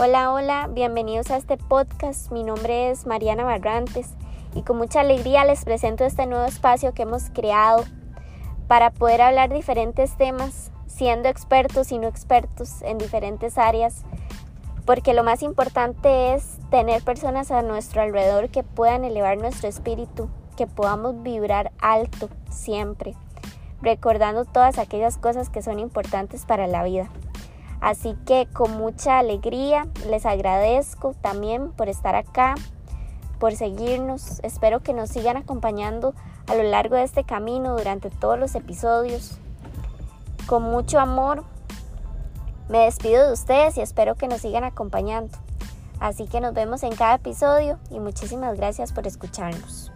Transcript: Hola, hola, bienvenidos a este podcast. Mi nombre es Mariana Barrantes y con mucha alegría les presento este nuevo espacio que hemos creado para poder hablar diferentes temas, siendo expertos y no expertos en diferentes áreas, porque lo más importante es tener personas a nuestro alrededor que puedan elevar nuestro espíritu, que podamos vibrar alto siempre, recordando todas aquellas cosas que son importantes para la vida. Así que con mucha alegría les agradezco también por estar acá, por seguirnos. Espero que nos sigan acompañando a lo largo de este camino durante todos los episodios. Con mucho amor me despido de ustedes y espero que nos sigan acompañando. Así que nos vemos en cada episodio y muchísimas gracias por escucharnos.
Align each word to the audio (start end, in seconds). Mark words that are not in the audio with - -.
Hola, 0.00 0.32
hola, 0.32 0.68
bienvenidos 0.70 1.32
a 1.32 1.38
este 1.38 1.56
podcast. 1.56 2.30
Mi 2.30 2.44
nombre 2.44 2.88
es 2.88 3.04
Mariana 3.04 3.42
Barrantes 3.42 4.10
y 4.54 4.62
con 4.62 4.76
mucha 4.76 5.00
alegría 5.00 5.44
les 5.44 5.64
presento 5.64 6.04
este 6.04 6.24
nuevo 6.26 6.44
espacio 6.44 6.94
que 6.94 7.02
hemos 7.02 7.30
creado 7.30 7.82
para 8.68 8.90
poder 8.90 9.20
hablar 9.22 9.52
diferentes 9.52 10.16
temas, 10.16 10.70
siendo 10.86 11.28
expertos 11.28 11.90
y 11.90 11.98
no 11.98 12.06
expertos 12.06 12.80
en 12.82 12.98
diferentes 12.98 13.58
áreas, 13.58 14.04
porque 14.86 15.14
lo 15.14 15.24
más 15.24 15.42
importante 15.42 16.32
es 16.32 16.58
tener 16.70 17.02
personas 17.02 17.50
a 17.50 17.62
nuestro 17.62 18.00
alrededor 18.00 18.50
que 18.50 18.62
puedan 18.62 19.02
elevar 19.02 19.36
nuestro 19.38 19.68
espíritu, 19.68 20.28
que 20.56 20.68
podamos 20.68 21.24
vibrar 21.24 21.72
alto 21.80 22.28
siempre, 22.50 23.16
recordando 23.82 24.44
todas 24.44 24.78
aquellas 24.78 25.18
cosas 25.18 25.50
que 25.50 25.60
son 25.60 25.80
importantes 25.80 26.44
para 26.44 26.68
la 26.68 26.84
vida. 26.84 27.10
Así 27.80 28.16
que 28.26 28.48
con 28.52 28.76
mucha 28.76 29.18
alegría 29.18 29.86
les 30.08 30.26
agradezco 30.26 31.14
también 31.20 31.70
por 31.72 31.88
estar 31.88 32.14
acá, 32.16 32.54
por 33.38 33.54
seguirnos. 33.54 34.40
Espero 34.42 34.80
que 34.80 34.92
nos 34.92 35.10
sigan 35.10 35.36
acompañando 35.36 36.14
a 36.48 36.54
lo 36.54 36.64
largo 36.64 36.96
de 36.96 37.04
este 37.04 37.24
camino 37.24 37.76
durante 37.76 38.10
todos 38.10 38.38
los 38.38 38.54
episodios. 38.54 39.38
Con 40.46 40.62
mucho 40.62 40.98
amor 40.98 41.44
me 42.68 42.80
despido 42.80 43.26
de 43.26 43.32
ustedes 43.32 43.76
y 43.76 43.80
espero 43.80 44.14
que 44.16 44.28
nos 44.28 44.40
sigan 44.40 44.64
acompañando. 44.64 45.38
Así 46.00 46.26
que 46.26 46.40
nos 46.40 46.54
vemos 46.54 46.82
en 46.82 46.94
cada 46.94 47.14
episodio 47.14 47.78
y 47.90 47.98
muchísimas 47.98 48.56
gracias 48.56 48.92
por 48.92 49.06
escucharnos. 49.06 49.92